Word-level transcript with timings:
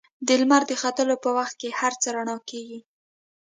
د 0.27 0.29
لمر 0.41 0.61
د 0.67 0.71
ختلو 0.81 1.15
په 1.23 1.29
وخت 1.37 1.53
کې 1.61 1.69
هر 1.79 1.93
څه 2.01 2.07
رڼا 2.15 2.37
کېږي. 2.49 2.79